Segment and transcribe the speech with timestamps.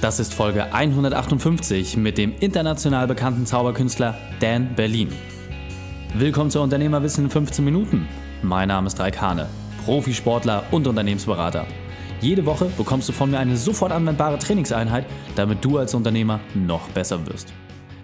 [0.00, 5.08] Das ist Folge 158 mit dem international bekannten Zauberkünstler Dan Berlin.
[6.14, 8.06] Willkommen zu Unternehmerwissen in 15 Minuten.
[8.40, 9.48] Mein Name ist Raik Hane,
[9.84, 11.66] Profisportler und Unternehmensberater.
[12.20, 15.04] Jede Woche bekommst du von mir eine sofort anwendbare Trainingseinheit,
[15.34, 17.52] damit du als Unternehmer noch besser wirst.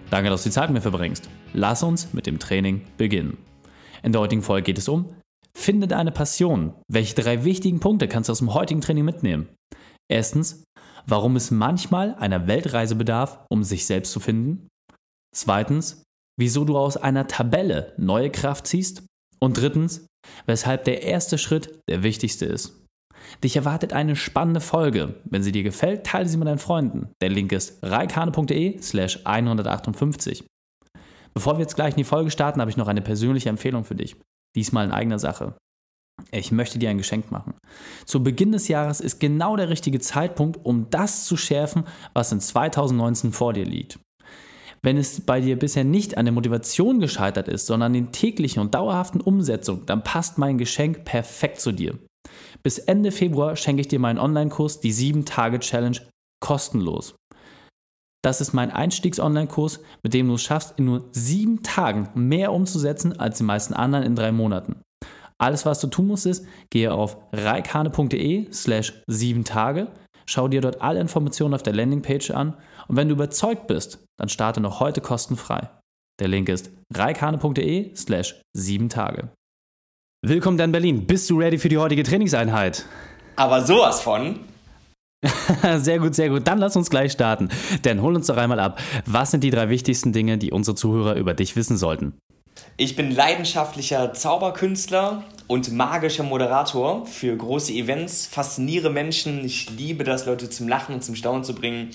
[0.09, 1.29] Danke, dass du die Zeit mit mir verbringst.
[1.53, 3.37] Lass uns mit dem Training beginnen.
[4.03, 5.15] In der heutigen Folge geht es um
[5.53, 6.73] Finde deine Passion.
[6.89, 9.47] Welche drei wichtigen Punkte kannst du aus dem heutigen Training mitnehmen?
[10.11, 10.63] Erstens,
[11.07, 14.67] warum es manchmal einer Weltreise bedarf, um sich selbst zu finden.
[15.35, 16.03] Zweitens,
[16.37, 19.03] wieso du aus einer Tabelle neue Kraft ziehst.
[19.39, 20.07] Und drittens,
[20.45, 22.81] weshalb der erste Schritt der wichtigste ist.
[23.43, 25.15] Dich erwartet eine spannende Folge.
[25.25, 27.09] Wenn sie dir gefällt, teile sie mit deinen Freunden.
[27.21, 30.45] Der Link ist reikane.de slash 158.
[31.33, 33.95] Bevor wir jetzt gleich in die Folge starten, habe ich noch eine persönliche Empfehlung für
[33.95, 34.15] dich.
[34.55, 35.57] Diesmal in eigener Sache.
[36.31, 37.53] Ich möchte dir ein Geschenk machen.
[38.05, 42.39] Zu Beginn des Jahres ist genau der richtige Zeitpunkt, um das zu schärfen, was in
[42.39, 43.99] 2019 vor dir liegt.
[44.81, 48.61] Wenn es bei dir bisher nicht an der Motivation gescheitert ist, sondern an den täglichen
[48.61, 51.97] und dauerhaften Umsetzungen, dann passt mein Geschenk perfekt zu dir.
[52.61, 56.01] Bis Ende Februar schenke ich dir meinen Online-Kurs, die 7-Tage-Challenge,
[56.39, 57.15] kostenlos.
[58.23, 63.19] Das ist mein Einstiegs-Online-Kurs, mit dem du es schaffst, in nur sieben Tagen mehr umzusetzen
[63.19, 64.81] als die meisten anderen in drei Monaten.
[65.37, 69.87] Alles, was du tun musst, ist, gehe auf reikane.de slash sieben Tage,
[70.25, 72.55] schau dir dort alle Informationen auf der Landingpage an
[72.87, 75.69] und wenn du überzeugt bist, dann starte noch heute kostenfrei.
[76.19, 79.29] Der Link ist reikane.de slash sieben Tage.
[80.25, 81.05] Willkommen Dan Berlin.
[81.05, 82.85] Bist du ready für die heutige Trainingseinheit?
[83.35, 84.39] Aber sowas von.
[85.77, 86.47] sehr gut, sehr gut.
[86.47, 87.49] Dann lass uns gleich starten.
[87.83, 88.79] Denn hol uns doch einmal ab.
[89.05, 92.17] Was sind die drei wichtigsten Dinge, die unsere Zuhörer über dich wissen sollten?
[92.77, 99.45] Ich bin leidenschaftlicher Zauberkünstler und magischer Moderator für große Events, fasziniere Menschen.
[99.45, 101.91] Ich liebe das, Leute zum Lachen und zum Staunen zu bringen.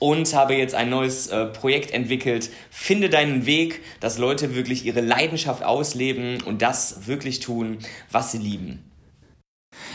[0.00, 2.50] Und habe jetzt ein neues äh, Projekt entwickelt.
[2.70, 7.78] Finde deinen Weg, dass Leute wirklich ihre Leidenschaft ausleben und das wirklich tun,
[8.10, 8.84] was sie lieben.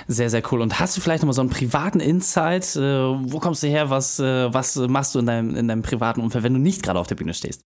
[0.08, 0.62] Sehr, sehr cool.
[0.62, 2.76] Und hast du vielleicht nochmal so einen privaten Insight?
[2.76, 3.90] Äh, wo kommst du her?
[3.90, 7.00] Was, äh, was machst du in deinem, in deinem privaten Umfeld, wenn du nicht gerade
[7.00, 7.64] auf der Bühne stehst?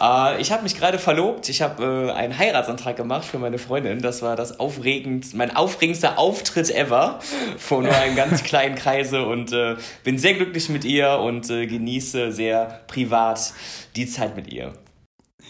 [0.00, 1.48] Äh, ich habe mich gerade verlobt.
[1.48, 4.00] Ich habe äh, einen Heiratsantrag gemacht für meine Freundin.
[4.00, 7.18] Das war das aufregend, mein aufregendster Auftritt ever
[7.56, 11.66] vor nur einem ganz kleinen Kreise und äh, bin sehr glücklich mit ihr und äh,
[11.66, 13.52] genieße sehr privat
[13.96, 14.72] die Zeit mit ihr.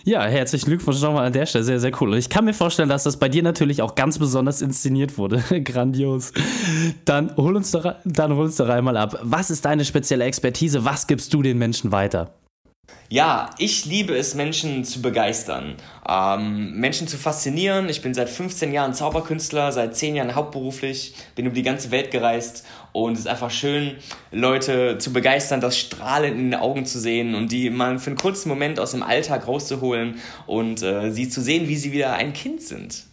[0.05, 1.65] Ja, herzlichen Glückwunsch nochmal an der Stelle.
[1.65, 2.13] Sehr, sehr cool.
[2.13, 5.43] Und ich kann mir vorstellen, dass das bei dir natürlich auch ganz besonders inszeniert wurde.
[5.65, 6.33] Grandios.
[7.05, 9.19] Dann hol, uns doch, dann hol uns doch einmal ab.
[9.23, 10.85] Was ist deine spezielle Expertise?
[10.85, 12.33] Was gibst du den Menschen weiter?
[13.11, 15.77] Ja, ich liebe es, Menschen zu begeistern,
[16.07, 17.89] ähm, Menschen zu faszinieren.
[17.89, 22.11] Ich bin seit 15 Jahren Zauberkünstler, seit 10 Jahren hauptberuflich, bin über die ganze Welt
[22.11, 23.97] gereist und es ist einfach schön,
[24.31, 28.19] Leute zu begeistern, das Strahlen in den Augen zu sehen und die mal für einen
[28.19, 32.35] kurzen Moment aus dem Alltag rauszuholen und äh, sie zu sehen, wie sie wieder ein
[32.35, 33.05] Kind sind.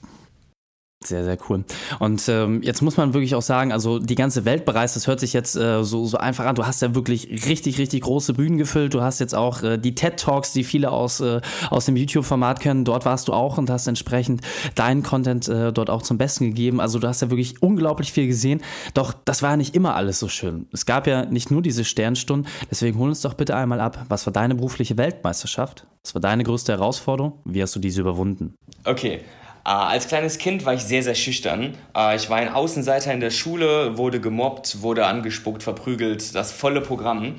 [1.05, 1.63] Sehr, sehr cool.
[1.99, 5.19] Und ähm, jetzt muss man wirklich auch sagen, also die ganze Welt bereist, das hört
[5.19, 6.55] sich jetzt äh, so, so einfach an.
[6.55, 8.93] Du hast ja wirklich richtig, richtig große Bühnen gefüllt.
[8.93, 12.59] Du hast jetzt auch äh, die TED Talks, die viele aus, äh, aus dem YouTube-Format
[12.59, 12.85] kennen.
[12.85, 14.41] Dort warst du auch und hast entsprechend
[14.73, 16.81] deinen Content äh, dort auch zum Besten gegeben.
[16.81, 18.61] Also du hast ja wirklich unglaublich viel gesehen.
[18.93, 20.67] Doch das war ja nicht immer alles so schön.
[20.71, 22.51] Es gab ja nicht nur diese Sternstunden.
[22.71, 24.05] Deswegen hol uns doch bitte einmal ab.
[24.09, 25.85] Was war deine berufliche Weltmeisterschaft?
[26.03, 27.39] Was war deine größte Herausforderung?
[27.45, 28.55] Wie hast du diese überwunden?
[28.83, 29.21] Okay,
[29.71, 31.75] als kleines Kind war ich sehr, sehr schüchtern.
[31.95, 36.81] Äh, ich war ein Außenseiter in der Schule, wurde gemobbt, wurde angespuckt, verprügelt, das volle
[36.81, 37.35] Programm.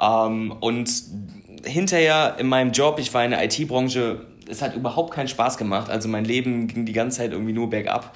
[0.00, 0.90] Ähm, und
[1.64, 5.88] hinterher in meinem Job, ich war in der IT-Branche, es hat überhaupt keinen Spaß gemacht.
[5.88, 8.12] Also mein Leben ging die ganze Zeit irgendwie nur bergab.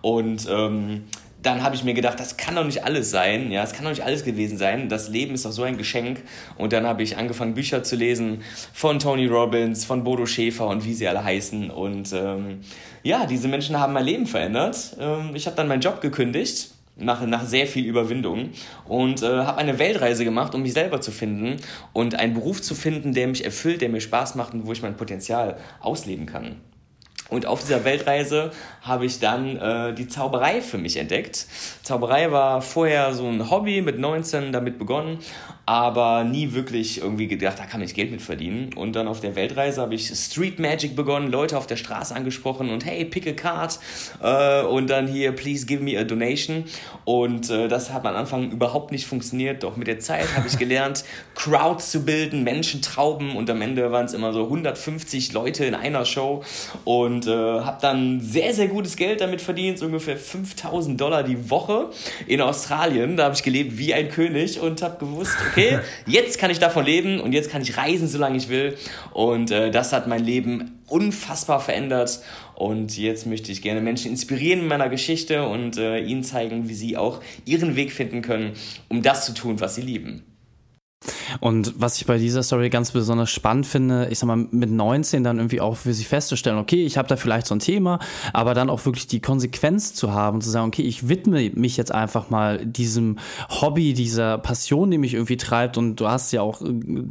[0.00, 1.04] Und ähm,
[1.42, 3.90] dann habe ich mir gedacht, das kann doch nicht alles sein, ja, es kann doch
[3.90, 4.88] nicht alles gewesen sein.
[4.88, 6.22] Das Leben ist doch so ein Geschenk.
[6.56, 8.42] Und dann habe ich angefangen, Bücher zu lesen
[8.72, 11.70] von Tony Robbins, von Bodo Schäfer und wie sie alle heißen.
[11.70, 12.60] Und ähm,
[13.02, 14.96] ja, diese Menschen haben mein Leben verändert.
[15.00, 16.70] Ähm, ich habe dann meinen Job gekündigt.
[16.94, 18.50] Nach, nach sehr viel Überwindung
[18.86, 21.56] und äh, habe eine Weltreise gemacht, um mich selber zu finden
[21.94, 24.82] und einen Beruf zu finden, der mich erfüllt, der mir Spaß macht und wo ich
[24.82, 26.56] mein Potenzial ausleben kann.
[27.32, 28.50] Und auf dieser Weltreise
[28.82, 31.46] habe ich dann äh, die Zauberei für mich entdeckt.
[31.82, 35.18] Zauberei war vorher so ein Hobby, mit 19 damit begonnen,
[35.64, 38.72] aber nie wirklich irgendwie gedacht, da kann ich Geld mit verdienen.
[38.74, 42.70] Und dann auf der Weltreise habe ich Street Magic begonnen, Leute auf der Straße angesprochen
[42.70, 43.78] und hey, pick a card
[44.20, 46.64] äh, und dann hier, please give me a donation.
[47.04, 50.58] Und äh, das hat am Anfang überhaupt nicht funktioniert, doch mit der Zeit habe ich
[50.58, 51.04] gelernt,
[51.36, 55.76] Crowds zu bilden, Menschen Trauben und am Ende waren es immer so 150 Leute in
[55.76, 56.42] einer Show
[56.84, 61.50] und äh, habe dann sehr, sehr gutes Geld damit verdient, so ungefähr 5000 Dollar die
[61.50, 61.90] Woche
[62.26, 63.16] in Australien.
[63.16, 65.61] Da habe ich gelebt wie ein König und habe gewusst, okay,
[66.06, 68.76] jetzt kann ich davon leben und jetzt kann ich reisen, solange ich will.
[69.12, 72.20] Und äh, das hat mein Leben unfassbar verändert.
[72.54, 76.74] Und jetzt möchte ich gerne Menschen inspirieren in meiner Geschichte und äh, ihnen zeigen, wie
[76.74, 78.52] sie auch ihren Weg finden können,
[78.88, 80.24] um das zu tun, was sie lieben.
[81.40, 85.24] Und was ich bei dieser Story ganz besonders spannend finde, ich sag mal, mit 19
[85.24, 87.98] dann irgendwie auch für sich festzustellen, okay, ich habe da vielleicht so ein Thema,
[88.32, 91.92] aber dann auch wirklich die Konsequenz zu haben, zu sagen, okay, ich widme mich jetzt
[91.92, 96.60] einfach mal diesem Hobby, dieser Passion, die mich irgendwie treibt und du hast ja auch,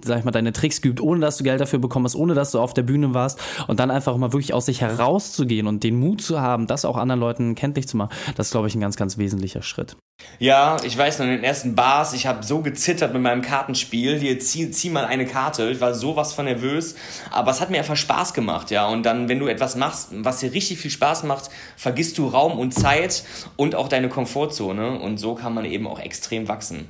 [0.04, 2.52] sag ich mal, deine Tricks geübt, ohne dass du Geld dafür bekommen hast, ohne dass
[2.52, 6.00] du auf der Bühne warst und dann einfach mal wirklich aus sich herauszugehen und den
[6.00, 8.96] Mut zu haben, das auch anderen Leuten kenntlich zu machen, das glaube ich, ein ganz,
[8.96, 9.96] ganz wesentlicher Schritt.
[10.40, 14.11] Ja, ich weiß noch, in den ersten Bars, ich habe so gezittert mit meinem Kartenspiel.
[14.18, 15.70] Hier, zieh, zieh mal eine Karte.
[15.70, 16.96] Ich war sowas von nervös.
[17.30, 18.88] Aber es hat mir einfach Spaß gemacht, ja.
[18.88, 22.58] Und dann, wenn du etwas machst, was dir richtig viel Spaß macht, vergisst du Raum
[22.58, 23.24] und Zeit
[23.56, 25.00] und auch deine Komfortzone.
[25.00, 26.88] Und so kann man eben auch extrem wachsen.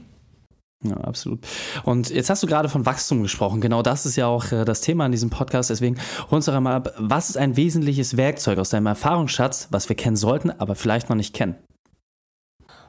[0.84, 1.46] Ja, absolut.
[1.84, 3.62] Und jetzt hast du gerade von Wachstum gesprochen.
[3.62, 5.70] Genau das ist ja auch äh, das Thema in diesem Podcast.
[5.70, 5.98] Deswegen
[6.32, 6.94] hol uns doch einmal ab.
[6.98, 11.16] Was ist ein wesentliches Werkzeug aus deinem Erfahrungsschatz, was wir kennen sollten, aber vielleicht noch
[11.16, 11.56] nicht kennen?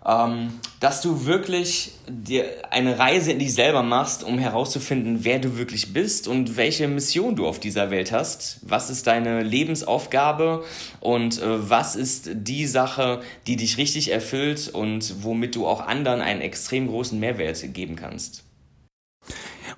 [0.07, 5.57] Ähm, dass du wirklich dir eine Reise in dich selber machst, um herauszufinden, wer du
[5.57, 8.59] wirklich bist und welche Mission du auf dieser Welt hast.
[8.63, 10.65] Was ist deine Lebensaufgabe
[11.01, 16.21] und äh, was ist die Sache, die dich richtig erfüllt und womit du auch anderen
[16.21, 18.45] einen extrem großen Mehrwert geben kannst.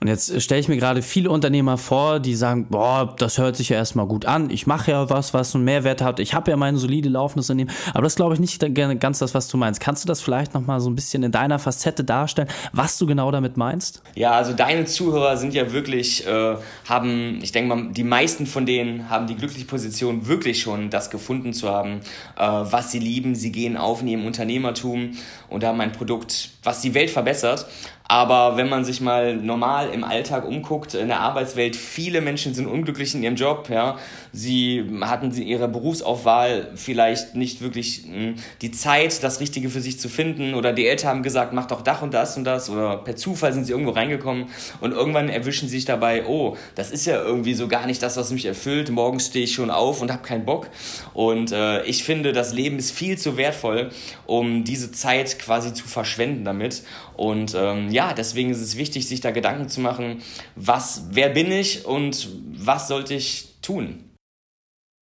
[0.00, 3.68] Und jetzt stelle ich mir gerade viele Unternehmer vor, die sagen, boah, das hört sich
[3.70, 4.50] ja erstmal gut an.
[4.50, 6.20] Ich mache ja was, was einen Mehrwert hat.
[6.20, 7.76] Ich habe ja mein solide laufendes Unternehmen.
[7.92, 8.64] Aber das glaube ich nicht
[9.00, 9.80] ganz das, was du meinst.
[9.80, 13.30] Kannst du das vielleicht nochmal so ein bisschen in deiner Facette darstellen, was du genau
[13.30, 14.02] damit meinst?
[14.14, 16.56] Ja, also deine Zuhörer sind ja wirklich, äh,
[16.88, 21.10] haben, ich denke mal, die meisten von denen haben die glückliche Position, wirklich schon das
[21.10, 22.00] gefunden zu haben,
[22.36, 23.34] äh, was sie lieben.
[23.34, 25.12] Sie gehen auf in ihrem Unternehmertum
[25.48, 27.66] und haben ein Produkt, was die Welt verbessert.
[28.06, 32.66] Aber wenn man sich mal normal im Alltag umguckt, in der Arbeitswelt, viele Menschen sind
[32.66, 33.70] unglücklich in ihrem Job.
[33.70, 33.96] Ja.
[34.30, 39.98] Sie hatten sie ihre Berufsaufwahl vielleicht nicht wirklich hm, die Zeit, das Richtige für sich
[39.98, 40.52] zu finden.
[40.52, 42.68] Oder die Eltern haben gesagt, mach doch das und das und das.
[42.68, 44.48] Oder per Zufall sind sie irgendwo reingekommen.
[44.82, 48.18] Und irgendwann erwischen sie sich dabei, oh, das ist ja irgendwie so gar nicht das,
[48.18, 48.90] was mich erfüllt.
[48.90, 50.68] Morgens stehe ich schon auf und habe keinen Bock.
[51.14, 53.90] Und äh, ich finde, das Leben ist viel zu wertvoll,
[54.26, 56.82] um diese Zeit quasi zu verschwenden damit.
[57.16, 60.22] Und ähm, ja, deswegen ist es wichtig, sich da Gedanken zu machen,
[60.56, 64.13] was, wer bin ich und was sollte ich tun?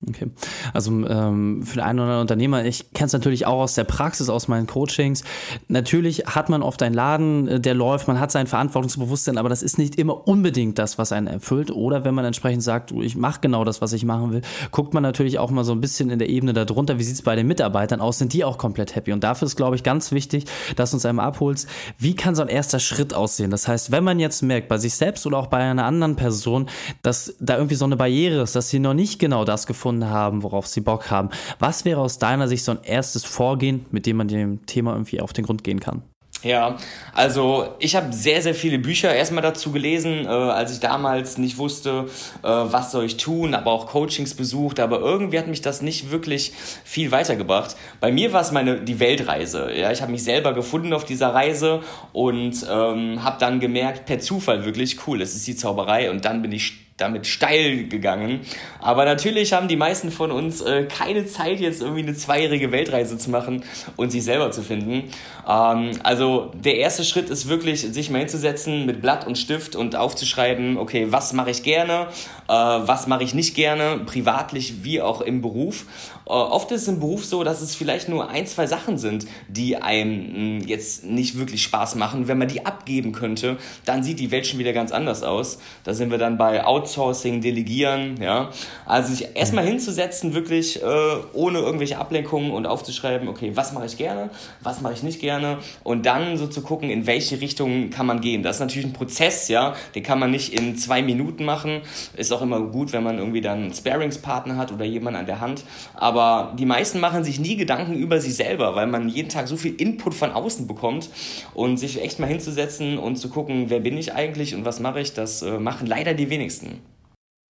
[0.09, 0.31] Okay.
[0.73, 3.85] Also ähm, für den einen oder anderen Unternehmer, ich kenne es natürlich auch aus der
[3.85, 5.23] Praxis, aus meinen Coachings.
[5.69, 9.63] Natürlich hat man oft einen Laden, äh, der läuft, man hat sein Verantwortungsbewusstsein, aber das
[9.63, 11.71] ist nicht immer unbedingt das, was einen erfüllt.
[11.71, 15.05] Oder wenn man entsprechend sagt, ich mache genau das, was ich machen will, guckt man
[15.05, 17.47] natürlich auch mal so ein bisschen in der Ebene darunter, wie sieht es bei den
[17.47, 19.13] Mitarbeitern aus, sind die auch komplett happy?
[19.13, 22.43] Und dafür ist, glaube ich, ganz wichtig, dass du uns einmal abholst, wie kann so
[22.43, 23.53] ein erster Schritt aussehen?
[23.53, 26.69] Das heißt, wenn man jetzt merkt, bei sich selbst oder auch bei einer anderen Person,
[27.03, 30.09] dass da irgendwie so eine Barriere ist, dass sie noch nicht genau das gefunden gefunden
[30.09, 31.31] haben, worauf sie Bock haben.
[31.59, 35.21] Was wäre aus deiner Sicht so ein erstes Vorgehen, mit dem man dem Thema irgendwie
[35.21, 36.03] auf den Grund gehen kann?
[36.43, 36.77] Ja,
[37.15, 41.57] also ich habe sehr, sehr viele Bücher erstmal dazu gelesen, äh, als ich damals nicht
[41.57, 42.07] wusste,
[42.43, 46.11] äh, was soll ich tun, aber auch Coachings besucht, aber irgendwie hat mich das nicht
[46.11, 46.53] wirklich
[46.83, 47.77] viel weitergebracht.
[48.01, 49.71] Bei mir war es meine die Weltreise.
[49.73, 54.19] Ja, ich habe mich selber gefunden auf dieser Reise und ähm, habe dann gemerkt, per
[54.19, 58.41] Zufall wirklich cool, es ist die Zauberei und dann bin ich damit steil gegangen.
[58.81, 63.19] Aber natürlich haben die meisten von uns äh, keine Zeit, jetzt irgendwie eine zweijährige Weltreise
[63.19, 63.65] zu machen
[63.97, 65.11] und sich selber zu finden.
[65.49, 69.97] Ähm, also der erste Schritt ist wirklich, sich mal hinzusetzen mit Blatt und Stift und
[69.97, 72.07] aufzuschreiben, okay, was mache ich gerne,
[72.49, 75.85] äh, was mache ich nicht gerne, privatlich wie auch im Beruf.
[76.33, 79.27] Äh, oft ist es im Beruf so, dass es vielleicht nur ein, zwei Sachen sind,
[79.49, 82.27] die einem mh, jetzt nicht wirklich Spaß machen.
[82.27, 85.59] Wenn man die abgeben könnte, dann sieht die Welt schon wieder ganz anders aus.
[85.85, 88.51] Da sind wir dann bei Outsourcing, Delegieren, ja.
[88.87, 90.87] Also sich erstmal hinzusetzen, wirklich äh,
[91.35, 94.31] ohne irgendwelche Ablenkungen und aufzuschreiben, okay, was mache ich gerne,
[94.63, 98.23] was mache ich nicht gerne und dann so zu gucken, in welche Richtung kann man
[98.23, 98.43] gehen.
[98.43, 101.83] Das ist natürlich ein Prozess, ja, den kann man nicht in zwei Minuten machen.
[102.17, 105.41] Ist auch immer gut, wenn man irgendwie dann einen Sparingspartner hat oder jemanden an der
[105.41, 105.65] Hand.
[105.95, 106.22] Aber
[106.59, 109.75] die meisten machen sich nie Gedanken über sich selber, weil man jeden Tag so viel
[109.75, 111.11] Input von außen bekommt
[111.55, 115.01] und sich echt mal hinzusetzen und zu gucken, wer bin ich eigentlich und was mache
[115.01, 116.81] ich, das äh, machen leider die wenigsten.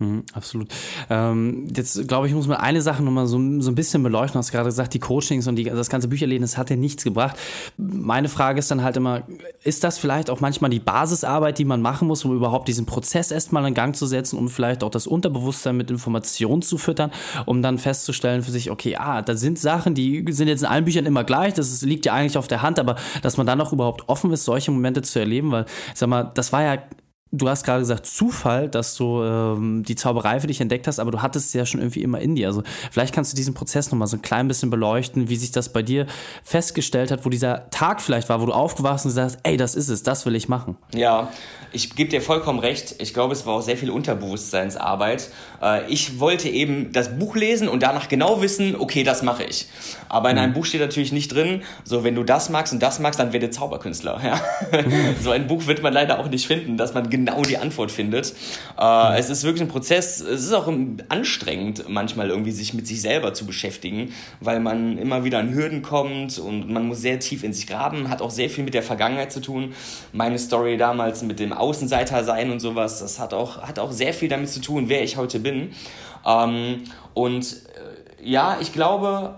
[0.03, 0.69] Mhm, absolut.
[1.11, 4.33] Ähm, jetzt glaube ich, muss man eine Sache nochmal so, so ein bisschen beleuchten.
[4.33, 7.05] Du hast gerade gesagt, die Coachings und die, das ganze Bücherlesen, das hat ja nichts
[7.05, 7.37] gebracht.
[7.77, 9.23] Meine Frage ist dann halt immer,
[9.63, 13.31] ist das vielleicht auch manchmal die Basisarbeit, die man machen muss, um überhaupt diesen Prozess
[13.31, 17.13] erstmal in Gang zu setzen, um vielleicht auch das Unterbewusstsein mit Informationen zu füttern,
[17.47, 20.85] um dann festzustellen für sich, okay, ah, da sind Sachen, die sind jetzt in allen
[20.85, 23.73] Büchern immer gleich, das liegt ja eigentlich auf der Hand, aber dass man dann auch
[23.73, 26.79] überhaupt offen ist, solche Momente zu erleben, weil, ich sag mal, das war ja
[27.33, 31.11] du hast gerade gesagt, Zufall, dass du ähm, die Zauberei für dich entdeckt hast, aber
[31.11, 32.47] du hattest es ja schon irgendwie immer in dir.
[32.47, 35.73] Also vielleicht kannst du diesen Prozess nochmal so ein klein bisschen beleuchten, wie sich das
[35.73, 36.07] bei dir
[36.45, 39.75] festgestellt hat, wo dieser Tag vielleicht war, wo du aufgewacht und gesagt hast, ey, das
[39.75, 40.77] ist es, das will ich machen.
[40.95, 41.31] Ja,
[41.73, 42.97] ich gebe dir vollkommen recht.
[42.99, 45.31] Ich glaube, es war auch sehr viel Unterbewusstseinsarbeit.
[45.63, 49.69] Äh, ich wollte eben das Buch lesen und danach genau wissen, okay, das mache ich.
[50.11, 50.57] Aber in einem mhm.
[50.57, 53.49] Buch steht natürlich nicht drin, so wenn du das magst und das magst, dann werde
[53.51, 54.03] Zauberkünstler.
[54.23, 54.41] Ja?
[55.21, 58.35] so ein Buch wird man leider auch nicht finden, dass man genau die Antwort findet.
[58.79, 60.21] Äh, es ist wirklich ein Prozess.
[60.21, 60.73] Es ist auch
[61.09, 65.83] anstrengend, manchmal irgendwie sich mit sich selber zu beschäftigen, weil man immer wieder an Hürden
[65.83, 68.09] kommt und man muss sehr tief in sich graben.
[68.09, 69.75] Hat auch sehr viel mit der Vergangenheit zu tun.
[70.13, 74.15] Meine Story damals mit dem Außenseiter sein und sowas, das hat auch, hat auch sehr
[74.15, 75.73] viel damit zu tun, wer ich heute bin.
[76.27, 79.37] Ähm, und äh, ja, ich glaube,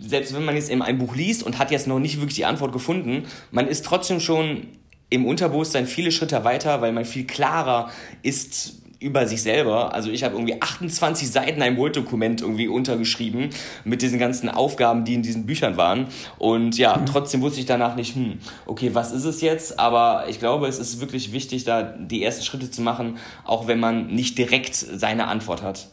[0.00, 2.44] selbst wenn man jetzt in ein Buch liest und hat jetzt noch nicht wirklich die
[2.44, 4.66] Antwort gefunden, man ist trotzdem schon
[5.12, 7.90] im Unterbewusstsein viele Schritte weiter, weil man viel klarer
[8.22, 9.92] ist über sich selber.
[9.92, 13.50] Also ich habe irgendwie 28 Seiten ein Word-Dokument irgendwie untergeschrieben
[13.84, 16.06] mit diesen ganzen Aufgaben, die in diesen Büchern waren.
[16.38, 17.06] Und ja, mhm.
[17.06, 19.78] trotzdem wusste ich danach nicht, hm, okay, was ist es jetzt?
[19.78, 23.80] Aber ich glaube, es ist wirklich wichtig, da die ersten Schritte zu machen, auch wenn
[23.80, 25.88] man nicht direkt seine Antwort hat.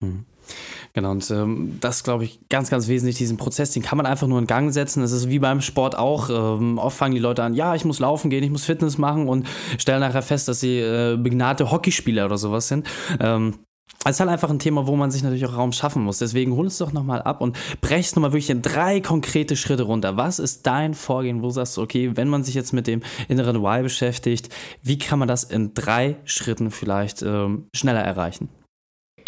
[0.00, 0.24] Mhm.
[0.92, 4.26] Genau, und ähm, das glaube ich ganz, ganz wesentlich, diesen Prozess, den kann man einfach
[4.26, 5.02] nur in Gang setzen.
[5.02, 6.30] Das ist wie beim Sport auch.
[6.30, 9.28] Ähm, oft fangen die Leute an, ja, ich muss laufen gehen, ich muss Fitness machen
[9.28, 9.46] und
[9.78, 12.86] stellen nachher fest, dass sie äh, begnadete Hockeyspieler oder sowas sind.
[13.20, 13.54] Ähm,
[14.04, 16.18] es ist halt einfach ein Thema, wo man sich natürlich auch Raum schaffen muss.
[16.18, 19.82] Deswegen hol es doch nochmal ab und brech es nochmal wirklich in drei konkrete Schritte
[19.82, 20.16] runter.
[20.16, 21.42] Was ist dein Vorgehen?
[21.42, 24.48] Wo sagst du, okay, wenn man sich jetzt mit dem inneren Why beschäftigt,
[24.82, 28.48] wie kann man das in drei Schritten vielleicht ähm, schneller erreichen?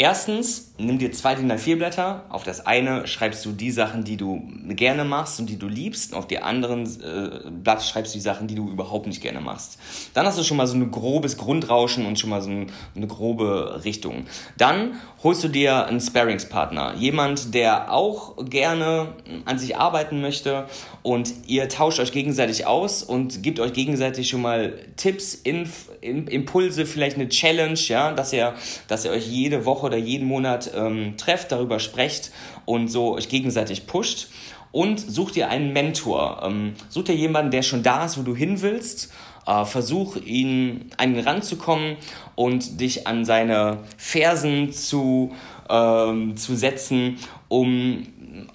[0.02, 2.24] Erstens, nimm dir zwei DIN A4 Blätter.
[2.28, 6.12] Auf das eine schreibst du die Sachen, die du gerne machst und die du liebst.
[6.12, 9.78] Auf die anderen äh, Blatt schreibst du die Sachen, die du überhaupt nicht gerne machst.
[10.12, 13.06] Dann hast du schon mal so ein grobes Grundrauschen und schon mal so ein, eine
[13.06, 14.26] grobe Richtung.
[14.58, 16.94] Dann holst du dir einen Sparingspartner.
[16.96, 19.14] Jemand, der auch gerne
[19.44, 20.66] an sich arbeiten möchte
[21.02, 26.84] und ihr tauscht euch gegenseitig aus und gebt euch gegenseitig schon mal Tipps, Inf Impulse,
[26.84, 28.54] vielleicht eine Challenge, ja, dass ihr,
[28.88, 32.32] dass ihr euch jede Woche oder jeden Monat ähm, trefft, darüber sprecht
[32.64, 34.28] und so euch gegenseitig pusht.
[34.72, 36.40] Und sucht ihr einen Mentor.
[36.44, 39.12] Ähm, sucht ihr jemanden, der schon da ist, wo du hin willst.
[39.46, 41.96] Äh, versuch ihn an ihn ranzukommen
[42.36, 45.32] und dich an seine Fersen zu,
[45.68, 47.18] ähm, zu setzen,
[47.48, 48.06] um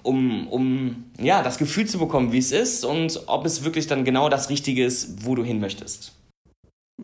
[0.02, 4.04] um, um ja, das Gefühl zu bekommen, wie es ist und ob es wirklich dann
[4.04, 6.17] genau das Richtige ist, wo du hin möchtest.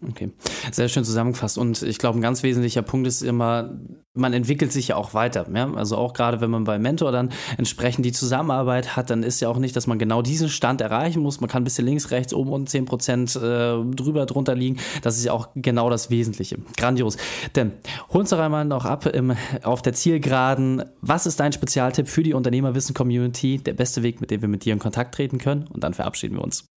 [0.03, 0.33] Okay,
[0.73, 1.57] sehr schön zusammengefasst.
[1.57, 3.79] Und ich glaube, ein ganz wesentlicher Punkt ist immer,
[4.13, 5.47] man entwickelt sich ja auch weiter.
[5.55, 5.73] Ja?
[5.73, 9.49] Also auch gerade wenn man bei Mentor dann entsprechend die Zusammenarbeit hat, dann ist ja
[9.49, 11.41] auch nicht, dass man genau diesen Stand erreichen muss.
[11.41, 14.79] Man kann ein bisschen links, rechts, oben und 10 Prozent äh, drüber, drunter liegen.
[15.03, 16.59] Das ist ja auch genau das Wesentliche.
[16.77, 17.17] Grandios.
[17.55, 17.73] Denn
[18.13, 20.85] hol uns doch einmal noch ab im, auf der Zielgeraden.
[21.03, 23.59] Was ist dein Spezialtipp für die Unternehmerwissen-Community?
[23.59, 25.69] Der beste Weg, mit dem wir mit dir in Kontakt treten können?
[25.69, 26.74] Und dann verabschieden wir uns.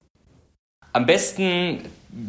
[0.97, 1.83] Am besten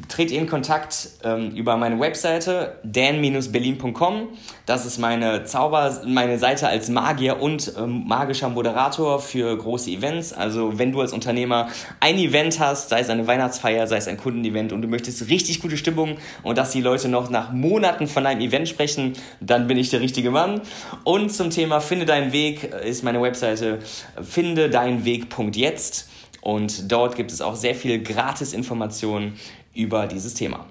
[0.10, 4.28] tretet in Kontakt ähm, über meine Webseite dan-berlin.com.
[4.66, 10.34] Das ist meine Zauber, meine Seite als Magier und ähm, magischer Moderator für große Events.
[10.34, 11.70] Also wenn du als Unternehmer
[12.02, 15.62] ein Event hast, sei es eine Weihnachtsfeier, sei es ein Kundenevent und du möchtest richtig
[15.62, 19.78] gute Stimmung und dass die Leute noch nach Monaten von einem Event sprechen, dann bin
[19.78, 20.60] ich der richtige Mann.
[21.06, 23.80] Und zum Thema Finde deinen Weg ist meine Webseite
[24.22, 26.10] finde deinen Weg.jetzt.
[26.42, 29.34] Und dort gibt es auch sehr viel Gratis-Informationen
[29.74, 30.66] über dieses Thema.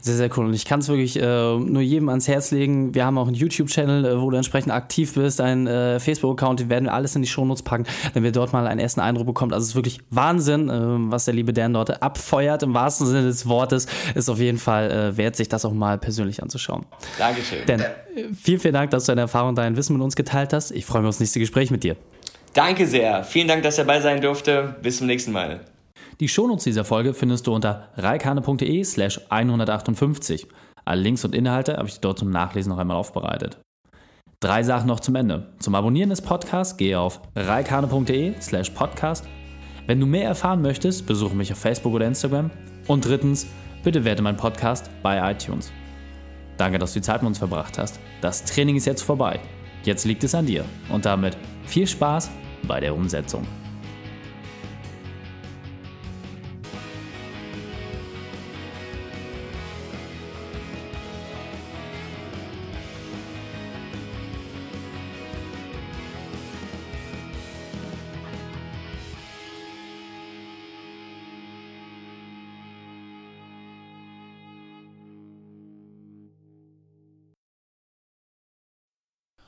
[0.00, 0.46] Sehr, sehr cool.
[0.46, 2.94] Und ich kann es wirklich äh, nur jedem ans Herz legen.
[2.94, 6.70] Wir haben auch einen YouTube-Channel, äh, wo du entsprechend aktiv bist, einen äh, Facebook-Account, den
[6.70, 9.52] werden wir alles in die Shownotes packen, wenn wir dort mal einen ersten Eindruck bekommen.
[9.52, 13.22] Also es ist wirklich Wahnsinn, äh, was der liebe Dan dort abfeuert, im wahrsten Sinne
[13.22, 13.86] des Wortes.
[14.14, 16.86] Ist auf jeden Fall äh, wert, sich das auch mal persönlich anzuschauen.
[17.18, 17.60] Dankeschön.
[17.66, 17.84] Dan,
[18.40, 20.70] vielen, vielen Dank, dass du deine Erfahrung, dein Wissen mit uns geteilt hast.
[20.70, 21.96] Ich freue mich aufs nächste Gespräch mit dir.
[22.52, 23.24] Danke sehr.
[23.24, 24.76] Vielen Dank, dass ihr dabei sein durfte.
[24.82, 25.60] Bis zum nächsten Mal.
[26.20, 30.46] Die Shownotes dieser Folge findest du unter reikane.de slash 158.
[30.84, 33.58] Alle Links und Inhalte habe ich dir dort zum Nachlesen noch einmal aufbereitet.
[34.40, 35.52] Drei Sachen noch zum Ende.
[35.58, 39.26] Zum Abonnieren des Podcasts gehe auf reikane.de slash podcast.
[39.86, 42.50] Wenn du mehr erfahren möchtest, besuche mich auf Facebook oder Instagram.
[42.86, 43.46] Und drittens,
[43.82, 45.72] bitte werte meinen Podcast bei iTunes.
[46.56, 47.98] Danke, dass du die Zeit mit uns verbracht hast.
[48.20, 49.40] Das Training ist jetzt vorbei.
[49.84, 50.64] Jetzt liegt es an dir.
[50.88, 51.36] Und damit
[51.68, 52.30] viel Spaß
[52.66, 53.46] bei der Umsetzung.